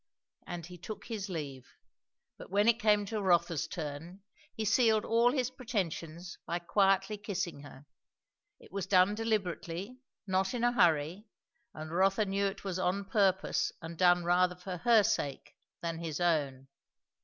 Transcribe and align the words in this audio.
And 0.47 0.65
he 0.65 0.79
took 0.79 1.07
leave. 1.11 1.75
But 2.39 2.49
when 2.49 2.67
it 2.67 2.79
came 2.79 3.05
to 3.05 3.21
Rotha's 3.21 3.67
turn, 3.67 4.23
he 4.55 4.65
sealed 4.65 5.05
all 5.05 5.31
his 5.31 5.51
pretensions 5.51 6.39
by 6.47 6.57
quietly 6.57 7.17
kissing 7.19 7.59
her; 7.61 7.85
it 8.59 8.71
was 8.71 8.87
done 8.87 9.13
deliberately, 9.13 9.99
not 10.25 10.55
in 10.55 10.63
a 10.63 10.71
hurry; 10.71 11.27
and 11.75 11.91
Rotha 11.91 12.25
knew 12.25 12.47
it 12.47 12.63
was 12.63 12.79
on 12.79 13.05
purpose 13.05 13.71
and 13.79 13.95
done 13.95 14.23
rather 14.23 14.55
for 14.55 14.77
her 14.77 15.03
sake 15.03 15.55
than 15.83 15.99
his 15.99 16.19
own. 16.19 16.67